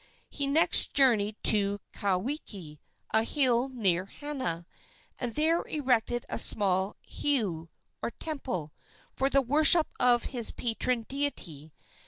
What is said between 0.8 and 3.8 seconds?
journeyed to Kauwiki, a hill